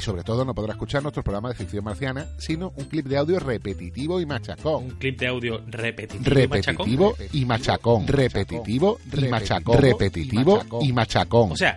Y 0.00 0.04
sobre 0.04 0.22
todo 0.22 0.44
no 0.44 0.54
podrá 0.54 0.72
escuchar 0.72 1.02
nuestro 1.02 1.22
programa 1.22 1.50
de 1.50 1.54
Ficción 1.54 1.84
Marciana, 1.84 2.26
sino 2.38 2.72
un 2.76 2.84
clip 2.86 3.06
de 3.06 3.18
audio 3.18 3.38
repetitivo 3.38 4.20
y 4.20 4.26
machacón. 4.26 4.84
Un 4.84 4.90
clip 4.92 5.18
de 5.18 5.26
audio 5.26 5.60
repetitivo, 5.66 6.30
y 6.30 6.46
machacón. 6.48 6.86
Repetitivo 6.86 7.16
y 7.32 7.44
machacón. 7.44 8.06
Repetitivo 8.06 8.98
y 9.12 9.28
machacón. 9.28 9.78
Repetitivo 9.78 10.62
y 10.80 10.92
machacón. 10.92 11.52
O 11.52 11.56
sea, 11.56 11.76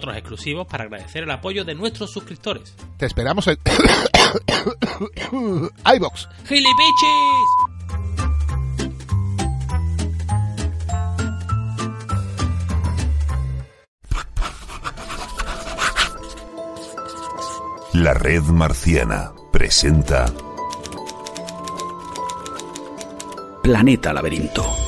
exclusivos 0.09 0.67
para 0.67 0.85
agradecer 0.85 1.23
el 1.23 1.31
apoyo 1.31 1.63
de 1.63 1.75
nuestros 1.75 2.11
suscriptores. 2.11 2.75
Te 2.97 3.05
esperamos 3.05 3.47
en 3.47 3.57
iVox. 5.95 6.27
¡Gilipichis! 6.45 7.71
La 17.93 18.13
Red 18.13 18.43
Marciana 18.43 19.33
presenta 19.51 20.25
Planeta 23.61 24.13
Laberinto. 24.13 24.80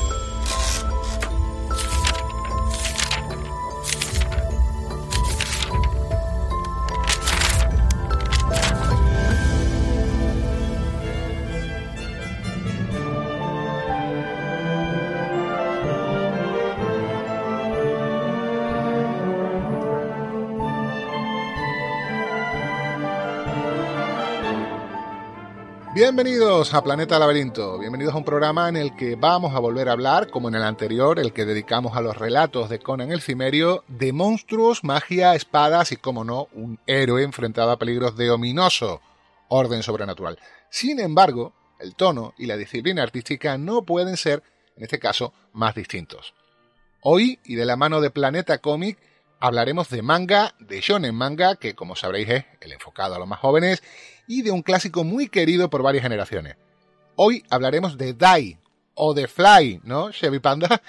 Bienvenidos 25.94 26.74
a 26.74 26.82
Planeta 26.82 27.20
Laberinto, 27.20 27.78
bienvenidos 27.78 28.14
a 28.14 28.16
un 28.16 28.24
programa 28.24 28.68
en 28.68 28.76
el 28.76 28.96
que 28.96 29.14
vamos 29.14 29.54
a 29.54 29.60
volver 29.60 29.88
a 29.88 29.92
hablar, 29.92 30.28
como 30.28 30.48
en 30.48 30.56
el 30.56 30.64
anterior, 30.64 31.20
el 31.20 31.32
que 31.32 31.44
dedicamos 31.44 31.96
a 31.96 32.00
los 32.00 32.18
relatos 32.18 32.68
de 32.68 32.80
Conan 32.80 33.12
el 33.12 33.22
Cimerio, 33.22 33.84
de 33.86 34.12
monstruos, 34.12 34.82
magia, 34.82 35.36
espadas 35.36 35.92
y, 35.92 35.96
como 35.96 36.24
no, 36.24 36.48
un 36.52 36.80
héroe 36.88 37.22
enfrentado 37.22 37.70
a 37.70 37.78
peligros 37.78 38.16
de 38.16 38.28
ominoso 38.32 39.00
orden 39.46 39.84
sobrenatural. 39.84 40.40
Sin 40.68 40.98
embargo, 40.98 41.52
el 41.78 41.94
tono 41.94 42.34
y 42.38 42.46
la 42.46 42.56
disciplina 42.56 43.04
artística 43.04 43.56
no 43.56 43.82
pueden 43.82 44.16
ser, 44.16 44.42
en 44.76 44.82
este 44.82 44.98
caso, 44.98 45.32
más 45.52 45.76
distintos. 45.76 46.34
Hoy, 47.02 47.38
y 47.44 47.54
de 47.54 47.66
la 47.66 47.76
mano 47.76 48.00
de 48.00 48.10
Planeta 48.10 48.58
Comic, 48.58 48.98
hablaremos 49.38 49.90
de 49.90 50.02
manga, 50.02 50.54
de 50.58 50.80
shonen 50.80 51.14
manga, 51.14 51.54
que 51.54 51.76
como 51.76 51.94
sabréis 51.94 52.30
es 52.30 52.44
el 52.62 52.72
enfocado 52.72 53.14
a 53.14 53.18
los 53.20 53.28
más 53.28 53.38
jóvenes, 53.38 53.82
y 54.26 54.42
de 54.42 54.50
un 54.50 54.62
clásico 54.62 55.04
muy 55.04 55.28
querido 55.28 55.70
por 55.70 55.82
varias 55.82 56.02
generaciones. 56.02 56.56
Hoy 57.16 57.44
hablaremos 57.50 57.96
de 57.96 58.14
Dai, 58.14 58.58
o 58.94 59.14
de 59.14 59.28
Fly, 59.28 59.80
¿no, 59.84 60.10
Chevy 60.12 60.38
Panda? 60.38 60.80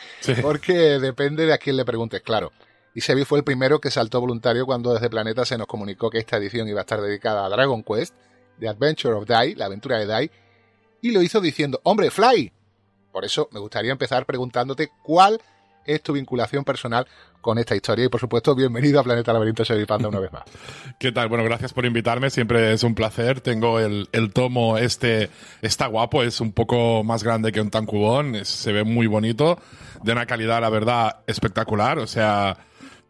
Porque 0.42 0.74
depende 0.74 1.46
de 1.46 1.54
a 1.54 1.58
quién 1.58 1.78
le 1.78 1.86
preguntes, 1.86 2.22
claro. 2.22 2.52
Y 2.94 3.02
Chevy 3.02 3.26
fue 3.26 3.40
el 3.40 3.44
primero 3.44 3.80
que 3.80 3.92
saltó 3.92 4.22
voluntario 4.22 4.66
cuando 4.66 4.94
desde 4.94 5.10
Planeta 5.10 5.44
se 5.46 5.58
nos 5.58 5.68
comunicó 5.68 6.10
que 6.10 6.20
esta 6.20 6.38
edición 6.38 6.68
iba 6.70 6.80
a 6.80 6.84
estar 6.84 7.02
dedicada 7.02 7.46
a 7.46 7.50
Dragon 7.50 7.84
Quest, 7.84 8.16
The 8.60 8.70
Adventure 8.70 9.16
of 9.16 9.26
Dai, 9.26 9.56
la 9.56 9.66
aventura 9.66 10.00
de 10.00 10.06
Dai, 10.06 10.32
y 11.02 11.12
lo 11.12 11.22
hizo 11.22 11.42
diciendo, 11.42 11.82
hombre, 11.84 12.10
Fly. 12.10 12.52
Por 13.12 13.26
eso 13.26 13.50
me 13.52 13.60
gustaría 13.60 13.92
empezar 13.92 14.26
preguntándote 14.26 14.92
cuál 15.04 15.42
es 15.86 16.02
tu 16.02 16.14
vinculación 16.14 16.64
personal 16.64 17.08
con 17.42 17.58
esta 17.58 17.76
historia. 17.76 18.06
Y 18.06 18.10
por 18.10 18.20
supuesto, 18.20 18.56
bienvenido 18.56 19.00
a 19.00 19.04
Planeta 19.04 19.32
Laberinto 19.32 19.64
Panda 19.88 20.10
una 20.10 20.20
vez 20.20 20.32
más. 20.32 20.44
¿Qué 21.00 21.12
tal? 21.12 21.30
Bueno, 21.30 21.44
gracias 21.44 21.74
por 21.74 21.86
invitarme, 21.86 22.30
siempre 22.30 22.74
es 22.74 22.84
un 22.84 22.96
placer. 22.96 23.42
Tengo 23.42 23.80
el, 23.80 24.10
el 24.12 24.34
tomo 24.34 24.78
este, 24.78 25.30
está 25.62 25.88
guapo, 25.88 26.24
es 26.24 26.42
un 26.42 26.52
poco 26.52 27.04
más 27.04 27.24
grande 27.24 27.52
que 27.52 27.62
un 27.62 27.70
tancubón, 27.70 28.36
es- 28.36 28.48
se 28.50 28.72
ve 28.72 28.84
muy 28.84 29.08
bonito, 29.08 29.60
de 30.04 30.12
una 30.12 30.26
calidad, 30.26 30.62
la 30.62 30.70
verdad, 30.70 31.18
espectacular. 31.28 32.00
O 32.00 32.08
sea, 32.08 32.58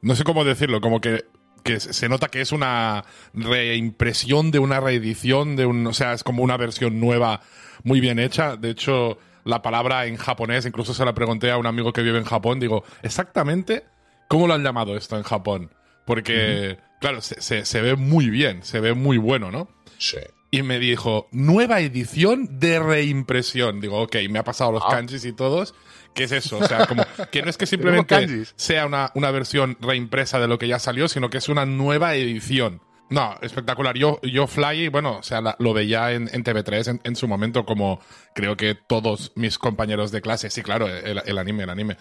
no 0.01 0.15
sé 0.15 0.23
cómo 0.23 0.43
decirlo, 0.43 0.81
como 0.81 0.99
que, 1.01 1.25
que 1.63 1.79
se 1.79 2.09
nota 2.09 2.27
que 2.27 2.41
es 2.41 2.51
una 2.51 3.05
reimpresión 3.33 4.51
de 4.51 4.59
una 4.59 4.79
reedición, 4.79 5.55
de 5.55 5.65
un, 5.65 5.87
o 5.87 5.93
sea, 5.93 6.13
es 6.13 6.23
como 6.23 6.43
una 6.43 6.57
versión 6.57 6.99
nueva, 6.99 7.41
muy 7.83 7.99
bien 8.01 8.19
hecha. 8.19 8.55
De 8.57 8.69
hecho, 8.69 9.17
la 9.45 9.61
palabra 9.61 10.05
en 10.07 10.17
japonés, 10.17 10.65
incluso 10.65 10.93
se 10.93 11.05
la 11.05 11.13
pregunté 11.15 11.49
a 11.51 11.57
un 11.57 11.65
amigo 11.65 11.93
que 11.93 12.01
vive 12.01 12.17
en 12.17 12.25
Japón, 12.25 12.59
digo, 12.59 12.83
exactamente, 13.03 13.85
¿cómo 14.27 14.47
lo 14.47 14.53
han 14.55 14.63
llamado 14.63 14.97
esto 14.97 15.15
en 15.15 15.23
Japón? 15.23 15.71
Porque, 16.05 16.77
claro, 16.99 17.21
se, 17.21 17.41
se- 17.41 17.65
se 17.65 17.81
ve 17.81 17.95
muy 17.95 18.29
bien, 18.29 18.61
se 18.63 18.79
ve 18.79 18.93
muy 18.93 19.17
bueno, 19.17 19.51
¿no? 19.51 19.69
Sí. 19.97 20.17
Y 20.51 20.61
me 20.63 20.79
dijo, 20.79 21.27
nueva 21.31 21.79
edición 21.81 22.59
de 22.59 22.79
reimpresión. 22.79 23.81
Digo, 23.81 24.01
ok, 24.03 24.15
me 24.29 24.39
ha 24.39 24.43
pasado 24.43 24.71
los 24.71 24.83
Ah. 24.85 24.89
kanjis 24.91 25.25
y 25.25 25.33
todos. 25.33 25.73
¿Qué 26.13 26.25
es 26.25 26.31
eso? 26.31 26.59
O 26.59 26.63
sea, 26.65 26.85
como 26.85 27.03
que 27.31 27.41
no 27.41 27.49
es 27.49 27.57
que 27.57 27.65
simplemente 27.65 28.45
sea 28.55 28.85
una, 28.85 29.11
una 29.15 29.31
versión 29.31 29.77
reimpresa 29.81 30.39
de 30.39 30.47
lo 30.47 30.57
que 30.57 30.67
ya 30.67 30.79
salió, 30.79 31.07
sino 31.09 31.29
que 31.29 31.39
es 31.39 31.49
una 31.49 31.65
nueva 31.65 32.15
edición. 32.15 32.81
No, 33.09 33.35
espectacular. 33.41 33.95
Yo, 33.97 34.19
yo 34.23 34.47
Fly, 34.47 34.87
bueno, 34.89 35.17
o 35.19 35.23
sea, 35.23 35.39
la- 35.41 35.55
lo 35.59 35.73
veía 35.73 36.11
en, 36.11 36.29
en 36.33 36.43
TV3 36.43 36.87
en, 36.89 37.01
en 37.03 37.15
su 37.15 37.27
momento, 37.27 37.65
como 37.65 37.99
creo 38.33 38.57
que 38.57 38.73
todos 38.75 39.31
mis 39.35 39.57
compañeros 39.59 40.11
de 40.11 40.21
clase. 40.21 40.49
Sí, 40.49 40.63
claro, 40.63 40.87
el, 40.87 41.21
el 41.25 41.37
anime, 41.37 41.63
el 41.63 41.69
anime. 41.69 41.97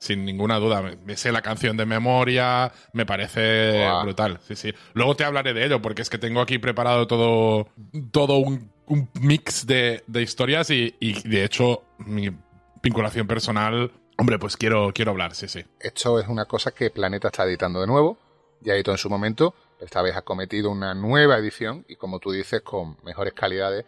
Sin 0.00 0.24
ninguna 0.24 0.58
duda. 0.58 0.82
Me, 1.04 1.16
sé 1.16 1.32
la 1.32 1.42
canción 1.42 1.76
de 1.76 1.84
memoria, 1.84 2.70
me 2.92 3.04
parece 3.06 3.88
brutal. 4.02 4.38
Sí, 4.46 4.54
sí. 4.54 4.72
Luego 4.94 5.16
te 5.16 5.24
hablaré 5.24 5.54
de 5.54 5.64
ello, 5.64 5.82
porque 5.82 6.02
es 6.02 6.10
que 6.10 6.18
tengo 6.18 6.40
aquí 6.40 6.58
preparado 6.58 7.06
todo, 7.08 7.68
todo 8.12 8.38
un, 8.38 8.70
un 8.86 9.08
mix 9.20 9.66
de, 9.66 10.04
de 10.06 10.22
historias 10.22 10.70
y, 10.70 10.94
y, 11.00 11.20
de 11.28 11.44
hecho, 11.44 11.82
mi 11.98 12.30
vinculación 12.82 13.26
personal. 13.26 13.90
Hombre, 14.16 14.38
pues 14.38 14.56
quiero, 14.56 14.92
quiero 14.94 15.10
hablar, 15.12 15.34
sí, 15.34 15.48
sí. 15.48 15.64
Esto 15.80 16.20
es 16.20 16.28
una 16.28 16.44
cosa 16.44 16.70
que 16.72 16.90
Planeta 16.90 17.28
está 17.28 17.44
editando 17.44 17.80
de 17.80 17.86
nuevo. 17.88 18.18
Ya 18.60 18.74
editó 18.74 18.92
en 18.92 18.98
su 18.98 19.08
momento. 19.10 19.54
Esta 19.80 20.02
vez 20.02 20.16
ha 20.16 20.22
cometido 20.22 20.70
una 20.70 20.94
nueva 20.94 21.38
edición 21.38 21.84
y, 21.88 21.96
como 21.96 22.18
tú 22.18 22.32
dices, 22.32 22.62
con 22.62 22.96
mejores 23.04 23.32
calidades 23.32 23.84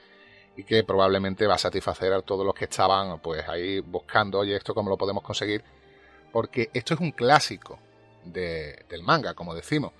y 0.57 0.65
que 0.65 0.85
probablemente 0.85 1.47
va 1.47 1.55
a 1.55 1.59
satisfacer 1.59 2.13
a 2.13 2.23
todos 2.23 2.45
los 2.47 2.55
que 2.55 2.65
estaban 2.67 3.19
pues 3.21 3.49
ahí 3.49 3.81
buscando, 3.81 4.39
oye, 4.39 4.55
esto 4.57 4.75
cómo 4.75 4.91
lo 4.91 4.97
podemos 4.99 5.23
conseguir. 5.23 5.63
Porque 6.33 6.71
esto 6.75 6.95
es 6.95 7.01
un 7.01 7.13
clásico. 7.13 7.79
de- 8.25 8.85
del 8.91 9.03
manga, 9.03 9.33
como 9.33 9.55
decimos. 9.55 9.93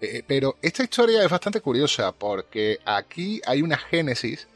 Eh, 0.00 0.22
pero 0.26 0.56
esta 0.62 0.82
historia 0.82 1.22
es 1.22 1.30
bastante 1.30 1.60
curiosa 1.60 2.10
porque 2.12 2.78
aquí 2.86 3.42
hay 3.46 3.60
una 3.60 3.76
génesis. 3.76 4.48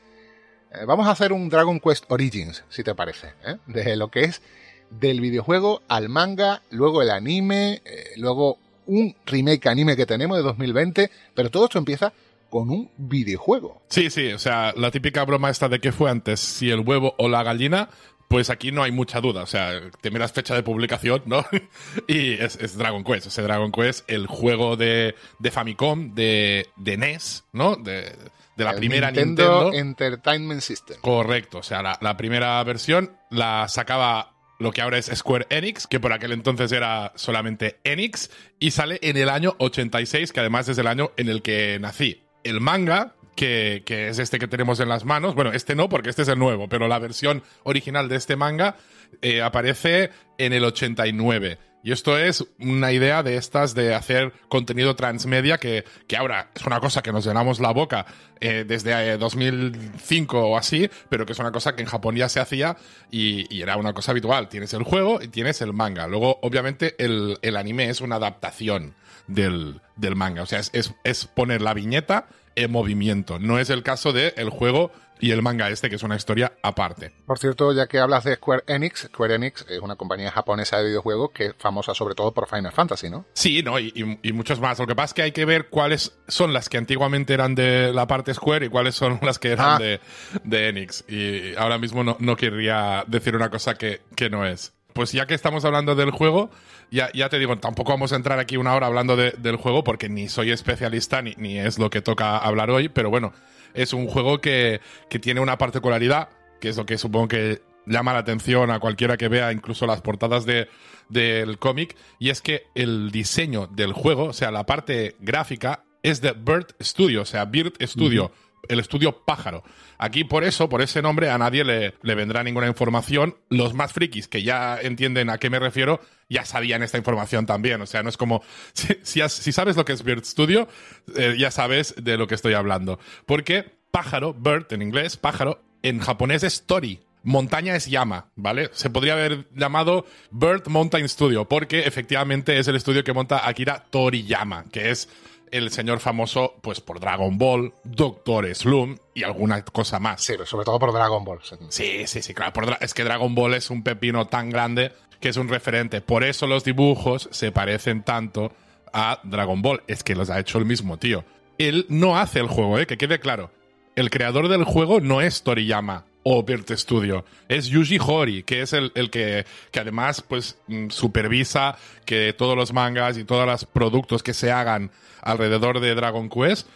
Eh, 0.73 0.85
vamos 0.87 1.07
a 1.07 1.11
hacer 1.11 1.31
un 1.33 1.51
Dragon 1.51 1.79
Quest 1.79 2.11
Origins, 2.11 2.65
si 2.71 2.83
te 2.83 2.95
parece, 2.95 3.35
¿eh? 3.45 3.57
de 3.67 3.97
lo 3.97 4.09
que 4.09 4.25
es 4.25 4.41
del 4.89 5.21
videojuego 5.21 5.83
al 5.89 6.09
manga, 6.09 6.63
luego 6.71 7.03
el 7.03 7.11
anime, 7.11 7.83
eh, 7.85 8.13
luego 8.17 8.59
un 8.87 9.15
remake 9.27 9.69
anime 9.69 9.97
que 9.97 10.07
tenemos 10.07 10.37
de 10.37 10.43
2020, 10.43 11.11
pero 11.35 11.51
todo 11.51 11.65
esto 11.65 11.79
empieza 11.79 12.13
con 12.51 12.71
un 12.71 12.91
videojuego. 12.97 13.83
Sí, 13.89 14.11
sí, 14.11 14.33
o 14.33 14.39
sea, 14.39 14.73
la 14.77 14.91
típica 14.91 15.25
broma 15.25 15.51
esta 15.51 15.69
de 15.69 15.81
qué 15.81 15.93
fue 15.93 16.11
antes, 16.11 16.41
si 16.41 16.71
el 16.71 16.81
huevo 16.81 17.15
o 17.19 17.29
la 17.29 17.43
gallina, 17.43 17.89
pues 18.29 18.51
aquí 18.51 18.73
no 18.73 18.83
hay 18.83 18.93
mucha 18.93 19.21
duda. 19.21 19.43
O 19.43 19.47
sea, 19.47 19.81
te 20.01 20.11
miras 20.11 20.33
fecha 20.33 20.55
de 20.55 20.63
publicación, 20.63 21.23
¿no? 21.27 21.45
y 22.07 22.33
es, 22.35 22.57
es 22.57 22.77
Dragon 22.77 23.05
Quest. 23.05 23.27
O 23.27 23.31
sea, 23.31 23.45
Dragon 23.45 23.71
Quest, 23.73 24.09
el 24.11 24.27
juego 24.27 24.77
de, 24.77 25.15
de 25.39 25.51
Famicom, 25.51 26.15
de, 26.15 26.67
de 26.77 26.97
NES, 26.97 27.45
¿no? 27.53 27.77
De, 27.77 28.15
de 28.57 28.65
la 28.65 28.71
El 28.71 28.77
primera 28.79 29.11
Nintendo, 29.11 29.65
Nintendo. 29.65 29.79
Entertainment 29.79 30.61
System. 30.61 30.97
Correcto, 31.01 31.59
o 31.59 31.63
sea, 31.63 31.83
la, 31.83 31.99
la 32.01 32.17
primera 32.17 32.63
versión 32.65 33.17
la 33.31 33.69
sacaba 33.69 34.36
lo 34.59 34.73
que 34.73 34.81
ahora 34.81 34.99
es 34.99 35.11
Square 35.15 35.47
Enix, 35.51 35.87
que 35.87 36.01
por 36.01 36.13
aquel 36.13 36.33
entonces 36.33 36.73
era 36.73 37.13
solamente 37.17 37.79
Enix, 37.85 38.31
y 38.59 38.71
sale 38.71 38.99
en 39.03 39.17
el 39.17 39.29
año 39.29 39.55
86, 39.59 40.33
que 40.33 40.41
además 40.41 40.69
es 40.69 40.79
el 40.79 40.87
año 40.87 41.13
en 41.17 41.29
el 41.29 41.43
que 41.43 41.79
nací. 41.81 42.23
El 42.45 42.61
manga, 42.61 43.15
que, 43.35 43.83
que 43.85 44.09
es 44.09 44.19
este 44.19 44.39
que 44.39 44.49
tenemos 44.49 44.81
en 44.81 44.89
las 44.89 45.05
manos, 45.05 45.35
bueno, 45.35 45.53
este 45.53 45.75
no, 45.75 45.89
porque 45.89 46.11
este 46.11 46.23
es 46.23 46.29
el 46.29 46.39
nuevo, 46.39 46.69
pero 46.69 46.89
la 46.89 46.99
versión 46.99 47.43
original 47.65 48.09
de 48.09 48.17
este 48.17 48.37
manga 48.37 48.77
eh, 49.23 49.43
aparece 49.43 50.11
en 50.39 50.53
el 50.53 50.65
89. 50.65 51.59
Y 51.87 51.93
esto 51.93 52.19
es 52.19 52.45
una 52.59 52.91
idea 52.91 53.23
de 53.23 53.37
estas 53.37 53.73
de 53.77 53.95
hacer 53.95 54.33
contenido 54.49 54.97
transmedia 54.97 55.59
que, 55.59 55.85
que 56.09 56.17
ahora 56.17 56.51
es 56.53 56.67
una 56.67 56.81
cosa 56.81 57.01
que 57.01 57.13
nos 57.13 57.25
llenamos 57.25 57.61
la 57.61 57.71
boca 57.71 58.07
eh, 58.41 58.65
desde 58.67 59.13
eh, 59.13 59.17
2005 59.17 60.37
o 60.37 60.59
así, 60.59 60.91
pero 61.09 61.25
que 61.25 61.33
es 61.33 61.39
una 61.39 61.53
cosa 61.53 61.77
que 61.77 61.83
en 61.83 61.89
Japón 61.89 62.17
ya 62.17 62.29
se 62.29 62.41
hacía 62.41 62.77
y, 63.09 63.63
era 63.63 63.77
una 63.77 63.93
cosa 63.93 64.11
habitual. 64.11 64.49
Tienes 64.49 64.75
el 64.75 64.83
juego 64.83 65.23
y 65.23 65.29
tienes 65.29 65.63
el 65.63 65.73
manga. 65.73 66.09
Luego, 66.09 66.41
obviamente, 66.43 66.97
el, 66.99 67.39
el 67.41 67.57
anime 67.57 67.89
es 67.89 68.01
una 68.01 68.17
adaptación 68.17 68.97
del, 69.29 69.81
del 69.95 70.17
manga. 70.17 70.43
O 70.43 70.47
sea, 70.47 70.59
es, 70.59 70.71
es, 70.73 70.93
es 71.05 71.27
poner 71.27 71.63
la 71.63 71.73
viñeta 71.73 72.27
en 72.57 72.73
movimiento. 72.73 73.39
No 73.39 73.61
es 73.61 73.71
el 73.71 73.85
caso 73.85 74.13
del 74.13 74.33
el 74.37 74.51
juego 74.51 74.91
y 75.21 75.31
el 75.31 75.43
manga 75.43 75.69
este, 75.71 75.89
que 75.89 75.97
es 75.97 76.03
una 76.03 76.17
historia 76.17 76.53
aparte. 76.63 77.13
Por 77.27 77.39
cierto, 77.39 77.73
ya 77.73 77.87
que 77.87 77.99
hablas 77.99 78.25
de 78.25 78.35
Square 78.37 78.65
Enix, 78.67 79.03
Square 79.09 79.35
Enix 79.37 79.65
es 79.69 79.81
una 79.81 79.97
compañía 79.97 80.31
japonesa 80.31 80.79
de 80.79 80.85
videojuegos 80.89 81.31
que 81.33 81.47
es 81.47 81.55
famosa 81.59 81.95
sobre 81.95 82.15
todo 82.15 82.33
por 82.33 82.49
Final 82.49 82.73
Fantasy, 82.73 83.09
¿no? 83.11 83.25
Sí, 83.33 83.63
¿no? 83.63 83.79
Y, 83.79 83.93
y- 83.95 84.29
y 84.29 84.33
muchos 84.33 84.61
más. 84.61 84.79
Lo 84.79 84.87
que 84.87 84.95
pasa 84.95 85.07
es 85.07 85.15
que 85.15 85.23
hay 85.23 85.33
que 85.33 85.45
ver 85.45 85.69
cuáles 85.69 86.13
son 86.29 86.53
las 86.53 86.69
que 86.69 86.79
antiguamente 86.79 87.33
eran 87.35 87.55
de 87.55 87.93
la 87.93 88.07
parte 88.07 88.35
Square 88.35 88.67
y 88.67 88.69
cuáles 88.69 88.95
son 88.95 89.19
las 89.23 89.39
que 89.39 89.53
eran 89.53 89.67
Ah. 89.75 89.79
de, 89.79 90.01
de 90.45 90.69
Enix. 90.69 91.05
Y 91.09 91.55
ahora 91.57 91.79
mismo 91.79 92.05
no, 92.05 92.17
no 92.21 92.37
querría 92.37 93.05
decir 93.07 93.35
una 93.37 93.51
cosa 93.51 93.75
que, 93.75 94.03
que 94.15 94.29
no 94.31 94.47
es. 94.47 94.73
Pues 94.93 95.13
ya 95.13 95.27
que 95.27 95.35
estamos 95.35 95.65
hablando 95.67 95.95
del 95.95 96.11
juego, 96.11 96.51
ya, 96.91 97.11
ya 97.13 97.29
te 97.29 97.39
digo, 97.39 97.55
tampoco 97.59 97.93
vamos 97.93 98.13
a 98.13 98.17
entrar 98.17 98.39
aquí 98.39 98.57
una 98.57 98.75
hora 98.75 98.87
hablando 98.87 99.15
de- 99.15 99.33
del 99.33 99.57
juego 99.57 99.85
porque 99.85 100.09
ni 100.09 100.29
soy 100.29 100.51
especialista 100.51 101.21
ni, 101.21 101.35
ni 101.37 101.59
es 101.59 101.79
lo 101.79 101.91
que 101.91 102.01
toca 102.01 102.39
hablar 102.39 102.71
hoy, 102.71 102.89
pero 102.89 103.11
bueno, 103.11 103.35
es 103.77 103.93
un 103.93 104.07
juego 104.09 104.41
que, 104.41 104.81
que 105.09 105.19
tiene 105.19 105.41
una 105.41 105.59
particularidad, 105.59 106.31
que 106.61 106.69
es 106.69 106.77
lo 106.77 106.87
que 106.87 106.99
supongo 106.99 107.29
que 107.29 107.63
llama 107.87 108.13
la 108.13 108.21
atención 108.21 108.71
a 108.71 108.81
cualquiera 108.81 109.17
que 109.17 109.29
vea 109.29 109.53
incluso 109.53 109.87
las 109.87 110.03
portadas 110.03 110.45
de, 110.45 110.69
del 111.09 111.59
cómic, 111.59 111.97
y 112.19 112.31
es 112.31 112.41
que 112.41 112.65
el 112.75 113.11
diseño 113.11 113.69
del 113.69 113.93
juego, 113.93 114.25
o 114.25 114.33
sea, 114.33 114.51
la 114.51 114.67
parte 114.67 115.17
gráfica, 115.21 115.85
es 116.03 116.21
de 116.21 116.33
Bird 116.33 116.75
Studio, 116.81 117.23
o 117.23 117.25
sea, 117.25 117.45
Bird 117.45 117.75
Studio, 117.81 118.31
el 118.69 118.81
estudio 118.81 119.25
pájaro. 119.25 119.63
Aquí 119.99 120.25
por 120.25 120.45
eso, 120.45 120.69
por 120.69 120.83
ese 120.83 121.03
nombre, 121.03 121.31
a 121.31 121.39
nadie 121.39 121.65
le, 121.65 121.95
le 122.03 122.15
vendrá 122.15 122.43
ninguna 122.43 122.67
información. 122.67 123.37
Los 123.49 123.75
más 123.75 123.93
frikis, 123.93 124.29
que 124.29 124.43
ya 124.43 124.79
entienden 124.81 125.31
a 125.31 125.39
qué 125.39 125.51
me 125.51 125.59
refiero, 125.59 126.01
ya 126.29 126.45
sabían 126.45 126.83
esta 126.83 126.99
información 126.99 127.47
también. 127.47 127.81
O 127.81 127.87
sea, 127.87 128.03
no 128.03 128.09
es 128.09 128.17
como, 128.17 128.43
si, 128.73 129.23
si 129.29 129.53
sabes 129.53 129.77
lo 129.77 129.85
que 129.85 129.93
es 129.93 130.03
Bird 130.03 130.25
Studio, 130.25 130.69
eh, 131.17 131.37
ya 131.39 131.51
sabes 131.51 131.95
de 131.97 132.17
lo 132.17 132.27
que 132.27 132.35
estoy 132.35 132.55
hablando. 132.55 132.99
Porque 133.27 133.77
pájaro, 133.91 134.35
bird 134.35 134.67
en 134.73 134.83
inglés, 134.83 135.17
pájaro, 135.17 135.63
en 135.83 136.01
japonés 136.01 136.43
es 136.43 136.67
tori. 136.67 137.01
Montaña 137.23 137.75
es 137.75 137.87
llama, 137.87 138.29
¿vale? 138.37 138.71
Se 138.73 138.89
podría 138.89 139.15
haber 139.15 139.49
llamado 139.53 140.07
Bird 140.31 140.69
Mountain 140.69 141.09
Studio, 141.09 141.47
porque 141.47 141.81
efectivamente 141.81 142.57
es 142.59 142.69
el 142.69 142.77
estudio 142.77 143.03
que 143.03 143.13
monta 143.13 143.49
Akira 143.49 143.85
Toriyama, 143.91 144.67
que 144.71 144.91
es 144.91 145.09
el 145.51 145.71
señor 145.71 146.01
famoso, 146.01 146.55
pues, 146.61 146.81
por 146.81 147.01
Dragon 147.01 147.39
Ball, 147.39 147.73
Doctor 147.85 148.53
Slum 148.55 148.97
y 149.15 149.23
alguna 149.23 149.65
cosa 149.65 149.99
más. 149.99 150.23
Sí, 150.23 150.33
pero 150.33 150.47
sobre 150.47 150.65
todo 150.65 150.79
por 150.79 150.93
Dragon 150.93 151.25
Ball. 151.25 151.41
Sí, 151.69 152.07
sí, 152.07 152.23
sí, 152.23 152.35
claro. 152.35 152.53
por 152.53 152.77
es 152.81 152.95
que 152.95 153.05
Dragon 153.05 153.35
Ball 153.35 153.55
es 153.55 153.71
un 153.71 153.83
pepino 153.83 154.27
tan 154.27 154.51
grande 154.51 154.93
que 155.21 155.29
es 155.29 155.37
un 155.37 155.49
referente. 155.49 156.01
Por 156.01 156.25
eso 156.25 156.47
los 156.47 156.65
dibujos 156.65 157.29
se 157.33 157.53
parecen 157.53 158.03
tanto 158.03 158.53
a 158.93 159.21
Dragon 159.25 159.63
Ball. 159.63 159.83
Es 159.87 160.03
que 160.03 160.15
los 160.15 160.31
ha 160.31 160.39
hecho 160.39 160.59
el 160.59 160.67
mismo 160.67 160.99
tío. 160.99 161.25
Él 161.59 161.87
no 161.89 162.19
hace 162.19 162.41
el 162.41 162.49
juego, 162.49 162.79
¿eh? 162.79 162.87
que 162.87 162.99
quede 162.99 163.19
claro. 163.19 163.51
El 163.95 164.11
creador 164.11 164.49
del 164.49 164.65
juego 164.65 165.01
no 165.01 165.23
es 165.23 165.43
Toriyama 165.43 166.05
o 166.29 166.43
Bird 166.43 166.77
Studio. 166.77 167.25
Es 167.49 167.67
Yuji 167.69 167.99
Horii, 168.05 168.43
que 168.43 168.61
es 168.63 168.73
el, 168.73 168.91
el 168.97 169.11
que, 169.11 169.47
que 169.71 169.79
además 169.79 170.23
pues 170.27 170.59
mm, 170.67 170.89
supervisa 170.91 171.77
que 172.05 172.33
todos 172.33 172.57
los 172.57 172.73
mangas 172.73 173.17
y 173.17 173.23
todos 173.25 173.47
los 173.47 173.65
productos 173.65 174.25
que 174.25 174.35
se 174.35 174.51
hagan 174.51 174.91
alrededor 175.23 175.79
de 175.79 175.95
Dragon 175.95 176.29
Quest 176.29 176.67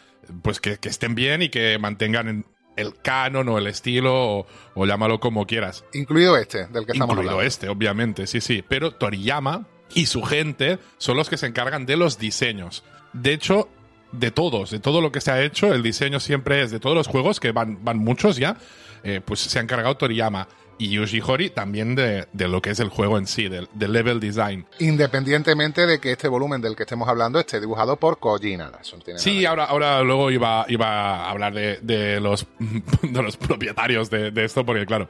pues 0.42 0.60
que, 0.60 0.76
que 0.78 0.88
estén 0.88 1.16
bien 1.16 1.42
y 1.42 1.48
que 1.48 1.78
mantengan 1.78 2.28
en- 2.28 2.46
el 2.76 2.94
canon 3.02 3.48
o 3.48 3.58
el 3.58 3.66
estilo 3.66 4.14
o, 4.14 4.46
o 4.74 4.86
llámalo 4.86 5.18
como 5.18 5.44
quieras. 5.46 5.84
Incluido 5.94 6.36
este, 6.36 6.66
del 6.68 6.86
que 6.86 6.92
estamos 6.92 7.14
Incluido 7.14 7.30
hablando. 7.32 7.42
este, 7.42 7.68
obviamente, 7.68 8.26
sí, 8.28 8.40
sí. 8.40 8.64
Pero 8.66 8.92
Toriyama 8.92 9.66
y 9.94 10.06
su 10.06 10.22
gente 10.22 10.78
son 10.96 11.16
los 11.16 11.28
que 11.28 11.36
se 11.36 11.46
encargan 11.46 11.84
de 11.86 11.96
los 11.96 12.18
diseños. 12.18 12.84
De 13.12 13.32
hecho, 13.32 13.68
de 14.12 14.30
todos, 14.30 14.70
de 14.70 14.78
todo 14.78 15.00
lo 15.00 15.10
que 15.12 15.20
se 15.20 15.32
ha 15.32 15.42
hecho, 15.42 15.74
el 15.74 15.82
diseño 15.82 16.20
siempre 16.20 16.62
es 16.62 16.70
de 16.70 16.78
todos 16.80 16.96
los 16.96 17.08
juegos, 17.08 17.40
que 17.40 17.50
van, 17.52 17.84
van 17.84 17.98
muchos 17.98 18.36
ya, 18.36 18.56
eh, 19.04 19.20
pues 19.24 19.40
se 19.40 19.58
ha 19.58 19.62
encargado 19.62 19.96
Toriyama. 19.96 20.48
Y 20.78 20.88
Yuji 20.88 21.50
también 21.50 21.94
de, 21.94 22.26
de 22.32 22.48
lo 22.48 22.62
que 22.62 22.70
es 22.70 22.80
el 22.80 22.88
juego 22.88 23.18
en 23.18 23.26
sí, 23.26 23.48
del, 23.50 23.68
del 23.74 23.92
level 23.92 24.18
design. 24.18 24.64
Independientemente 24.78 25.86
de 25.86 26.00
que 26.00 26.12
este 26.12 26.26
volumen 26.26 26.62
del 26.62 26.74
que 26.74 26.84
estemos 26.84 27.06
hablando 27.06 27.38
esté 27.38 27.60
dibujado 27.60 27.96
por 27.96 28.18
Koji 28.18 28.56
nada. 28.56 28.78
Eso 28.80 28.96
no 28.96 29.18
Sí, 29.18 29.44
ahora, 29.44 29.66
ahora 29.66 30.00
luego 30.02 30.30
iba, 30.30 30.64
iba 30.68 31.16
a 31.26 31.30
hablar 31.30 31.52
de, 31.52 31.80
de 31.82 32.18
los, 32.18 32.46
de 33.02 33.22
los 33.22 33.36
propietarios 33.36 34.08
de, 34.08 34.30
de 34.30 34.44
esto, 34.46 34.64
porque 34.64 34.86
claro, 34.86 35.06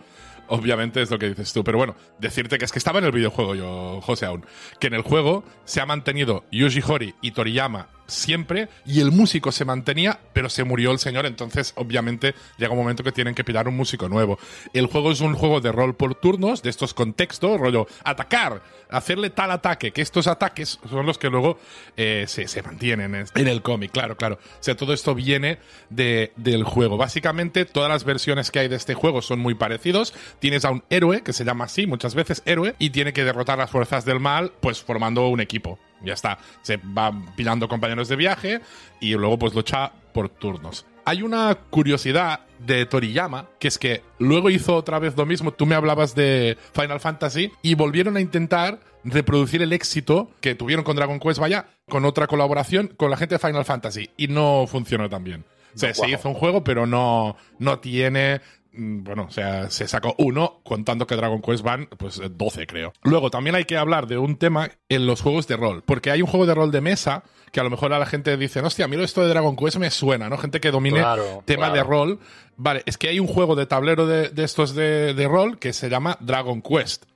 obviamente 0.48 1.02
es 1.02 1.10
lo 1.10 1.20
que 1.20 1.28
dices 1.28 1.52
tú. 1.52 1.62
Pero 1.62 1.78
bueno, 1.78 1.94
decirte 2.18 2.58
que 2.58 2.64
es 2.64 2.72
que 2.72 2.80
estaba 2.80 2.98
en 2.98 3.04
el 3.04 3.12
videojuego 3.12 3.54
yo, 3.54 4.00
José, 4.02 4.26
aún. 4.26 4.44
Que 4.80 4.88
en 4.88 4.94
el 4.94 5.02
juego 5.02 5.44
se 5.64 5.80
ha 5.80 5.86
mantenido 5.86 6.44
Yuji 6.50 7.14
y 7.22 7.30
Toriyama 7.30 7.88
siempre, 8.10 8.68
y 8.84 9.00
el 9.00 9.12
músico 9.12 9.52
se 9.52 9.64
mantenía, 9.64 10.20
pero 10.32 10.50
se 10.50 10.64
murió 10.64 10.90
el 10.90 10.98
señor, 10.98 11.26
entonces 11.26 11.72
obviamente 11.76 12.34
llega 12.58 12.72
un 12.72 12.78
momento 12.78 13.02
que 13.02 13.12
tienen 13.12 13.34
que 13.34 13.44
pillar 13.44 13.68
un 13.68 13.76
músico 13.76 14.08
nuevo. 14.08 14.38
El 14.72 14.86
juego 14.86 15.12
es 15.12 15.20
un 15.20 15.34
juego 15.34 15.60
de 15.60 15.72
rol 15.72 15.94
por 15.94 16.14
turnos, 16.14 16.62
de 16.62 16.70
estos 16.70 16.94
contextos, 16.94 17.58
rollo, 17.58 17.86
atacar, 18.04 18.62
hacerle 18.90 19.30
tal 19.30 19.50
ataque, 19.50 19.92
que 19.92 20.02
estos 20.02 20.26
ataques 20.26 20.78
son 20.88 21.06
los 21.06 21.18
que 21.18 21.30
luego 21.30 21.58
eh, 21.96 22.24
se, 22.28 22.48
se 22.48 22.62
mantienen 22.62 23.14
en, 23.14 23.48
el 23.48 23.62
cómic, 23.62 23.92
claro, 23.92 24.16
claro. 24.16 24.36
O 24.36 24.62
sea, 24.62 24.76
todo 24.76 24.92
esto 24.92 25.14
viene 25.14 25.58
de, 25.88 26.32
del 26.36 26.64
juego. 26.64 26.96
Básicamente, 26.96 27.64
todas 27.64 27.88
las 27.88 28.04
versiones 28.04 28.50
que 28.50 28.60
hay 28.60 28.68
de 28.68 28.76
este 28.76 28.94
juego 28.94 29.22
son 29.22 29.38
muy 29.38 29.54
parecidos. 29.54 30.14
Tienes 30.38 30.64
a 30.64 30.70
un 30.70 30.82
héroe, 30.90 31.22
que 31.22 31.32
se 31.32 31.44
llama 31.44 31.64
así 31.64 31.86
muchas 31.86 32.14
veces 32.14 32.42
héroe, 32.46 32.74
y 32.78 32.90
tiene 32.90 33.12
que 33.12 33.24
derrotar 33.24 33.58
las 33.58 33.70
fuerzas 33.70 34.04
del 34.04 34.20
mal, 34.20 34.52
pues 34.60 34.82
formando 34.82 35.28
un 35.28 35.40
equipo. 35.40 35.78
Ya 36.02 36.14
está. 36.14 36.38
Se 36.62 36.76
va 36.76 37.12
pillando 37.36 37.68
compañeros 37.68 38.08
de 38.08 38.16
viaje 38.16 38.60
y 39.00 39.12
luego 39.14 39.38
pues 39.38 39.54
lucha 39.54 39.92
por 40.12 40.28
turnos. 40.28 40.86
Hay 41.04 41.22
una 41.22 41.54
curiosidad 41.70 42.40
de 42.58 42.86
Toriyama, 42.86 43.48
que 43.58 43.68
es 43.68 43.78
que 43.78 44.02
luego 44.18 44.50
hizo 44.50 44.76
otra 44.76 44.98
vez 44.98 45.16
lo 45.16 45.26
mismo. 45.26 45.52
Tú 45.52 45.66
me 45.66 45.74
hablabas 45.74 46.14
de 46.14 46.58
Final 46.72 47.00
Fantasy 47.00 47.52
y 47.62 47.74
volvieron 47.74 48.16
a 48.16 48.20
intentar 48.20 48.80
reproducir 49.02 49.62
el 49.62 49.72
éxito 49.72 50.30
que 50.40 50.54
tuvieron 50.54 50.84
con 50.84 50.96
Dragon 50.96 51.18
Quest, 51.18 51.40
vaya, 51.40 51.66
con 51.88 52.04
otra 52.04 52.26
colaboración 52.26 52.88
con 52.88 53.10
la 53.10 53.16
gente 53.16 53.36
de 53.36 53.38
Final 53.38 53.64
Fantasy. 53.64 54.10
Y 54.16 54.28
no 54.28 54.66
funcionó 54.68 55.08
tan 55.08 55.24
bien. 55.24 55.44
O 55.74 55.78
sea, 55.78 55.94
se 55.94 56.08
hizo 56.08 56.28
un 56.28 56.34
juego, 56.34 56.64
pero 56.64 56.86
no, 56.86 57.36
no 57.58 57.78
tiene 57.78 58.40
bueno, 58.72 59.26
o 59.28 59.30
sea, 59.30 59.70
se 59.70 59.88
sacó 59.88 60.14
uno 60.18 60.60
contando 60.64 61.06
que 61.06 61.16
Dragon 61.16 61.42
Quest 61.42 61.62
van, 61.62 61.86
pues 61.98 62.18
eh, 62.18 62.28
12 62.30 62.66
creo. 62.66 62.92
Luego 63.02 63.30
también 63.30 63.56
hay 63.56 63.64
que 63.64 63.76
hablar 63.76 64.06
de 64.06 64.18
un 64.18 64.36
tema 64.36 64.70
en 64.88 65.06
los 65.06 65.20
juegos 65.22 65.46
de 65.48 65.56
rol, 65.56 65.82
porque 65.84 66.10
hay 66.10 66.22
un 66.22 66.28
juego 66.28 66.46
de 66.46 66.54
rol 66.54 66.70
de 66.70 66.80
mesa 66.80 67.24
que 67.52 67.60
a 67.60 67.64
lo 67.64 67.70
mejor 67.70 67.92
a 67.92 67.98
la 67.98 68.06
gente 68.06 68.36
dice, 68.36 68.60
hostia, 68.60 68.84
a 68.84 68.88
mí 68.88 68.96
esto 69.02 69.22
de 69.22 69.28
Dragon 69.28 69.56
Quest 69.56 69.78
me 69.78 69.90
suena, 69.90 70.28
¿no? 70.28 70.38
Gente 70.38 70.60
que 70.60 70.70
domine 70.70 71.00
Claro, 71.00 71.42
tema 71.44 71.66
claro. 71.66 71.74
de 71.74 71.82
rol. 71.82 72.18
Vale, 72.56 72.82
es 72.86 72.96
que 72.96 73.08
hay 73.08 73.18
un 73.18 73.26
juego 73.26 73.56
de 73.56 73.66
tablero 73.66 74.06
de, 74.06 74.28
de 74.28 74.44
estos 74.44 74.74
de, 74.74 75.14
de 75.14 75.28
rol 75.28 75.58
que 75.58 75.72
se 75.72 75.88
llama 75.88 76.16
Dragon 76.20 76.62
Quest. 76.62 77.06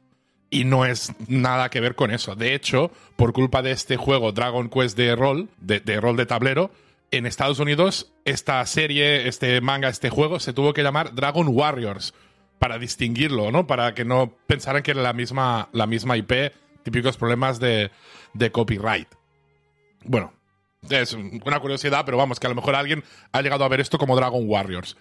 Y 0.50 0.64
no 0.64 0.84
es 0.84 1.12
nada 1.28 1.68
que 1.68 1.80
ver 1.80 1.94
con 1.94 2.10
eso. 2.10 2.36
De 2.36 2.54
hecho, 2.54 2.90
por 3.16 3.32
culpa 3.32 3.62
de 3.62 3.72
este 3.72 3.96
juego 3.96 4.32
Dragon 4.32 4.68
Quest 4.68 4.96
de 4.96 5.14
rol, 5.16 5.48
de, 5.58 5.80
de 5.80 6.00
rol 6.00 6.16
de 6.16 6.26
tablero, 6.26 6.70
en 7.10 7.26
Estados 7.26 7.58
Unidos 7.58 8.12
esta 8.24 8.64
serie, 8.66 9.28
este 9.28 9.60
manga, 9.60 9.88
este 9.88 10.10
juego 10.10 10.40
se 10.40 10.52
tuvo 10.52 10.72
que 10.72 10.82
llamar 10.82 11.14
Dragon 11.14 11.48
Warriors 11.48 12.14
para 12.58 12.78
distinguirlo, 12.78 13.50
¿no? 13.50 13.66
Para 13.66 13.94
que 13.94 14.04
no 14.04 14.34
pensaran 14.46 14.82
que 14.82 14.92
era 14.92 15.02
la 15.02 15.12
misma, 15.12 15.68
la 15.72 15.86
misma 15.86 16.16
IP, 16.16 16.52
típicos 16.82 17.16
problemas 17.16 17.60
de, 17.60 17.90
de 18.32 18.50
copyright. 18.50 19.08
Bueno, 20.04 20.32
es 20.90 21.14
una 21.14 21.60
curiosidad, 21.60 22.04
pero 22.04 22.16
vamos, 22.16 22.40
que 22.40 22.46
a 22.46 22.50
lo 22.50 22.56
mejor 22.56 22.74
alguien 22.74 23.04
ha 23.32 23.42
llegado 23.42 23.64
a 23.64 23.68
ver 23.68 23.80
esto 23.80 23.98
como 23.98 24.16
Dragon 24.16 24.42
Warriors. 24.46 24.96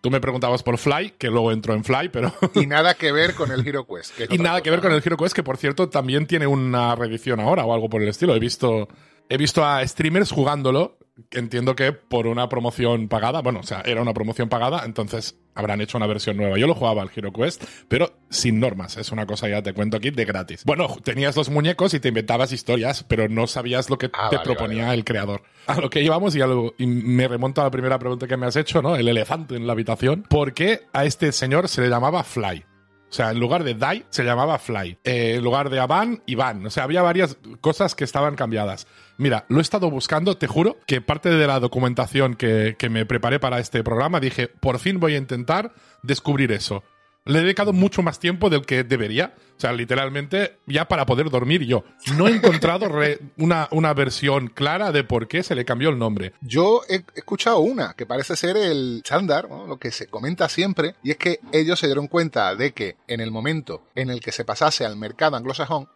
Tú 0.00 0.10
me 0.10 0.20
preguntabas 0.20 0.62
por 0.62 0.78
Fly, 0.78 1.14
que 1.18 1.28
luego 1.30 1.52
entró 1.52 1.74
en 1.74 1.82
Fly, 1.82 2.10
pero... 2.10 2.32
Y 2.54 2.66
nada 2.66 2.94
que 2.94 3.12
ver 3.12 3.34
con 3.34 3.50
el 3.50 3.66
Hero 3.66 3.86
Quest. 3.86 4.14
que 4.16 4.28
y 4.34 4.38
nada 4.38 4.62
que 4.62 4.70
ver 4.70 4.80
con 4.80 4.92
el 4.92 5.02
Hero 5.04 5.16
Quest, 5.16 5.34
que 5.34 5.42
por 5.42 5.56
cierto 5.56 5.88
también 5.88 6.26
tiene 6.26 6.46
una 6.46 6.94
reedición 6.94 7.40
ahora 7.40 7.64
o 7.64 7.74
algo 7.74 7.88
por 7.88 8.02
el 8.02 8.08
estilo. 8.08 8.34
He 8.34 8.38
visto, 8.38 8.88
he 9.28 9.36
visto 9.36 9.64
a 9.64 9.86
streamers 9.86 10.30
jugándolo. 10.30 10.95
Entiendo 11.30 11.74
que 11.74 11.92
por 11.92 12.26
una 12.26 12.48
promoción 12.48 13.08
pagada, 13.08 13.40
bueno, 13.40 13.60
o 13.60 13.62
sea, 13.62 13.80
era 13.86 14.02
una 14.02 14.12
promoción 14.12 14.50
pagada, 14.50 14.82
entonces 14.84 15.38
habrán 15.54 15.80
hecho 15.80 15.96
una 15.96 16.06
versión 16.06 16.36
nueva. 16.36 16.58
Yo 16.58 16.66
lo 16.66 16.74
jugaba 16.74 17.00
al 17.00 17.10
Hero 17.14 17.32
Quest, 17.32 17.64
pero 17.88 18.12
sin 18.28 18.60
normas. 18.60 18.98
Es 18.98 19.12
una 19.12 19.24
cosa, 19.26 19.48
ya 19.48 19.62
te 19.62 19.72
cuento 19.72 19.96
aquí, 19.96 20.10
de 20.10 20.26
gratis. 20.26 20.62
Bueno, 20.66 20.88
tenías 21.02 21.34
los 21.34 21.48
muñecos 21.48 21.94
y 21.94 22.00
te 22.00 22.08
inventabas 22.08 22.52
historias, 22.52 23.02
pero 23.04 23.28
no 23.30 23.46
sabías 23.46 23.88
lo 23.88 23.96
que 23.96 24.10
Ah, 24.12 24.28
te 24.28 24.36
vale, 24.36 24.44
proponía 24.44 24.76
vale, 24.82 24.86
vale. 24.88 24.98
el 24.98 25.04
creador. 25.04 25.42
A 25.66 25.80
lo 25.80 25.88
que 25.88 26.02
íbamos 26.02 26.36
y, 26.36 26.42
a 26.42 26.46
lo- 26.46 26.74
y 26.76 26.86
me 26.86 27.26
remonto 27.28 27.62
a 27.62 27.64
la 27.64 27.70
primera 27.70 27.98
pregunta 27.98 28.26
que 28.26 28.36
me 28.36 28.44
has 28.46 28.56
hecho, 28.56 28.82
¿no? 28.82 28.94
El 28.96 29.08
elefante 29.08 29.56
en 29.56 29.66
la 29.66 29.72
habitación. 29.72 30.22
¿Por 30.28 30.52
qué 30.52 30.82
a 30.92 31.06
este 31.06 31.32
señor 31.32 31.68
se 31.68 31.80
le 31.80 31.88
llamaba 31.88 32.22
Fly? 32.24 32.64
O 33.08 33.12
sea, 33.16 33.30
en 33.30 33.38
lugar 33.38 33.64
de 33.64 33.74
Dai 33.74 34.04
se 34.10 34.24
llamaba 34.24 34.58
Fly. 34.58 34.98
Eh, 35.04 35.34
en 35.36 35.44
lugar 35.44 35.70
de 35.70 35.78
Avan, 35.78 36.22
Iván. 36.26 36.66
O 36.66 36.70
sea, 36.70 36.84
había 36.84 37.02
varias 37.02 37.38
cosas 37.60 37.94
que 37.94 38.04
estaban 38.04 38.34
cambiadas. 38.34 38.86
Mira, 39.16 39.46
lo 39.48 39.58
he 39.58 39.62
estado 39.62 39.90
buscando, 39.90 40.36
te 40.36 40.46
juro 40.46 40.76
que 40.86 41.00
parte 41.00 41.30
de 41.30 41.46
la 41.46 41.60
documentación 41.60 42.34
que, 42.34 42.76
que 42.78 42.90
me 42.90 43.06
preparé 43.06 43.38
para 43.38 43.60
este 43.60 43.82
programa 43.82 44.20
dije, 44.20 44.48
por 44.48 44.78
fin 44.78 45.00
voy 45.00 45.14
a 45.14 45.18
intentar 45.18 45.72
descubrir 46.02 46.52
eso. 46.52 46.82
Le 47.26 47.38
he 47.40 47.42
dedicado 47.42 47.72
mucho 47.72 48.02
más 48.02 48.18
tiempo 48.18 48.48
del 48.48 48.64
que 48.64 48.82
debería. 48.84 49.34
O 49.56 49.60
sea, 49.60 49.72
literalmente, 49.72 50.58
ya 50.66 50.86
para 50.86 51.04
poder 51.06 51.28
dormir 51.30 51.62
yo. 51.66 51.82
No 52.16 52.28
he 52.28 52.32
encontrado 52.32 52.88
re- 52.88 53.18
una, 53.36 53.68
una 53.72 53.92
versión 53.94 54.48
clara 54.48 54.92
de 54.92 55.02
por 55.04 55.26
qué 55.28 55.42
se 55.42 55.54
le 55.54 55.64
cambió 55.64 55.88
el 55.90 55.98
nombre. 55.98 56.32
Yo 56.40 56.82
he 56.88 57.02
escuchado 57.14 57.58
una 57.60 57.94
que 57.94 58.06
parece 58.06 58.36
ser 58.36 58.56
el 58.56 59.00
chándar, 59.04 59.48
¿no? 59.50 59.66
lo 59.66 59.78
que 59.78 59.90
se 59.90 60.06
comenta 60.06 60.48
siempre, 60.48 60.94
y 61.02 61.10
es 61.10 61.16
que 61.16 61.40
ellos 61.52 61.78
se 61.80 61.86
dieron 61.86 62.06
cuenta 62.08 62.54
de 62.54 62.72
que 62.72 62.96
en 63.08 63.20
el 63.20 63.30
momento 63.30 63.82
en 63.94 64.10
el 64.10 64.20
que 64.20 64.30
se 64.32 64.44
pasase 64.44 64.84
al 64.84 64.96
mercado 64.96 65.36
anglosajón, 65.36 65.88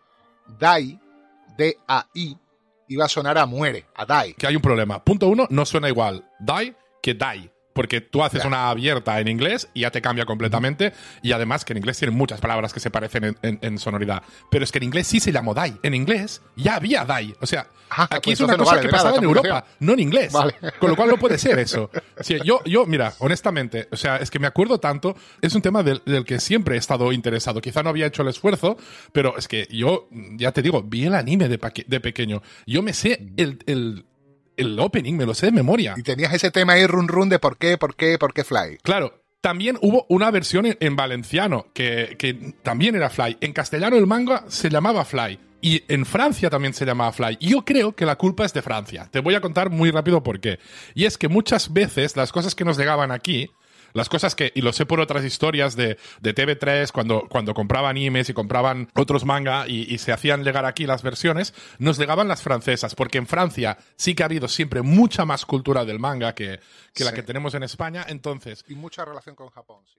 DAI, 0.58 0.99
D-A-I, 1.56 2.37
iba 2.88 3.04
a 3.04 3.08
sonar 3.08 3.38
a 3.38 3.46
muere, 3.46 3.87
a 3.94 4.04
DAI. 4.04 4.34
que 4.34 4.46
hay 4.46 4.56
un 4.56 4.62
problema. 4.62 5.04
Punto 5.04 5.28
uno, 5.28 5.46
no 5.50 5.64
suena 5.66 5.88
igual 5.88 6.25
die 6.40 6.75
que 7.02 7.14
die. 7.14 7.50
Porque 7.72 8.00
tú 8.00 8.22
haces 8.24 8.44
una 8.44 8.68
abierta 8.70 9.20
en 9.20 9.28
inglés 9.28 9.68
y 9.74 9.80
ya 9.82 9.90
te 9.90 10.02
cambia 10.02 10.24
completamente. 10.26 10.92
Y 11.22 11.32
además 11.32 11.64
que 11.64 11.72
en 11.72 11.78
inglés 11.78 11.98
tienen 11.98 12.16
muchas 12.16 12.40
palabras 12.40 12.72
que 12.72 12.80
se 12.80 12.90
parecen 12.90 13.24
en, 13.24 13.36
en- 13.42 13.58
en 13.62 13.78
sonoridad. 13.78 14.22
Pero 14.50 14.64
es 14.64 14.72
que 14.72 14.78
en 14.78 14.84
inglés 14.84 15.06
sí 15.06 15.20
se 15.20 15.30
llamó 15.32 15.54
die. 15.54 15.74
En 15.82 15.94
inglés 15.94 16.42
ya 16.56 16.76
había 16.76 17.04
die. 17.04 17.34
O 17.40 17.46
sea, 17.46 17.66
Ah, 17.92 18.04
aquí 18.08 18.30
pues 18.30 18.34
es 18.38 18.44
una 18.44 18.52
no 18.52 18.58
cosa 18.62 18.76
vale 18.76 18.86
que 18.86 18.92
nada 18.92 19.02
pasaba 19.02 19.18
en 19.18 19.24
Europa, 19.24 19.64
no 19.80 19.94
en 19.94 19.98
inglés. 19.98 20.32
Vale. 20.32 20.54
Con 20.78 20.90
lo 20.90 20.94
cual 20.96 21.08
no 21.08 21.16
puede 21.18 21.38
ser 21.38 21.58
eso. 21.58 21.90
Sí, 22.20 22.36
yo, 22.44 22.62
yo, 22.64 22.86
mira, 22.86 23.14
honestamente, 23.18 23.88
o 23.90 23.96
sea, 23.96 24.18
es 24.18 24.30
que 24.30 24.38
me 24.38 24.46
acuerdo 24.46 24.78
tanto, 24.78 25.16
es 25.42 25.56
un 25.56 25.62
tema 25.62 25.82
del, 25.82 26.00
del 26.06 26.24
que 26.24 26.38
siempre 26.38 26.76
he 26.76 26.78
estado 26.78 27.10
interesado. 27.10 27.60
Quizá 27.60 27.82
no 27.82 27.88
había 27.90 28.06
hecho 28.06 28.22
el 28.22 28.28
esfuerzo, 28.28 28.76
pero 29.12 29.36
es 29.36 29.48
que 29.48 29.66
yo, 29.72 30.08
ya 30.36 30.52
te 30.52 30.62
digo, 30.62 30.84
vi 30.84 31.06
el 31.06 31.16
anime 31.16 31.48
de, 31.48 31.58
de 31.88 32.00
pequeño. 32.00 32.42
Yo 32.64 32.80
me 32.82 32.92
sé 32.92 33.26
el, 33.36 33.58
el, 33.66 34.04
el 34.61 34.79
opening, 34.79 35.14
me 35.14 35.26
lo 35.26 35.35
sé 35.35 35.47
de 35.47 35.52
memoria. 35.52 35.95
Y 35.97 36.02
tenías 36.02 36.33
ese 36.33 36.50
tema 36.50 36.75
ahí 36.75 36.87
run 36.87 37.09
run 37.09 37.29
de 37.29 37.38
por 37.38 37.57
qué, 37.59 37.79
por 37.79 37.97
qué, 37.97 38.19
por 38.19 38.33
qué 38.33 38.45
Fly. 38.45 38.79
Claro, 38.83 39.23
también 39.40 39.79
hubo 39.81 40.07
una 40.09 40.31
versión 40.31 40.67
en, 40.67 40.76
en 40.81 40.97
valenciano 40.97 41.67
que, 41.73 42.17
que 42.19 42.55
también 42.62 42.95
era 42.95 43.11
Fly. 43.11 43.38
En 43.40 43.52
castellano 43.52 43.97
el 43.97 44.07
manga 44.07 44.45
se 44.49 44.71
llamaba 44.71 45.05
Fly. 45.05 45.38
Y 45.62 45.83
en 45.88 46.07
Francia 46.07 46.49
también 46.49 46.73
se 46.73 46.87
llamaba 46.87 47.12
Fly. 47.12 47.37
Y 47.38 47.50
yo 47.50 47.64
creo 47.64 47.93
que 47.95 48.07
la 48.07 48.17
culpa 48.17 48.45
es 48.45 48.55
de 48.55 48.62
Francia. 48.62 49.09
Te 49.11 49.21
voy 49.21 49.35
a 49.35 49.40
contar 49.40 49.71
muy 49.71 49.90
rápido 49.90 50.23
por 50.23 50.40
qué. 50.40 50.59
Y 50.95 51.05
es 51.05 51.19
que 51.19 51.29
muchas 51.29 51.73
veces 51.73 52.17
las 52.17 52.33
cosas 52.33 52.55
que 52.55 52.64
nos 52.64 52.79
llegaban 52.79 53.12
aquí, 53.12 53.50
las 53.92 54.09
cosas 54.09 54.35
que, 54.35 54.52
y 54.54 54.62
lo 54.62 54.73
sé 54.73 54.87
por 54.87 55.00
otras 55.00 55.25
historias 55.25 55.76
de, 55.76 55.99
de 56.20 56.35
TV3, 56.35 56.90
cuando, 56.92 57.26
cuando 57.28 57.54
compraban 57.54 57.90
animes 57.90 58.28
y 58.28 58.35
compraban 58.35 58.88
otros 58.94 59.25
manga 59.25 59.66
y, 59.66 59.92
y 59.92 59.99
se 59.99 60.12
hacían 60.12 60.44
llegar 60.44 60.64
aquí 60.64 60.87
las 60.87 61.02
versiones, 61.02 61.54
nos 61.78 61.99
llegaban 61.99 62.28
las 62.28 62.42
francesas, 62.42 62.94
porque 62.94 63.18
en 63.18 63.26
Francia 63.26 63.78
sí 63.97 64.14
que 64.14 64.23
ha 64.23 64.26
habido 64.26 64.49
siempre 64.49 64.82
mucha 64.82 65.25
más 65.25 65.44
cultura 65.44 65.85
del 65.85 65.99
manga 65.99 66.35
que, 66.35 66.61
que 66.94 67.04
la 67.04 67.12
que 67.12 67.23
tenemos 67.23 67.54
en 67.54 67.62
España. 67.62 68.04
Entonces, 68.09 68.64
Y 68.68 68.75
mucha 68.75 69.04
relación 69.04 69.35
con 69.35 69.50
Japón. 69.50 69.82
sí. 69.87 69.99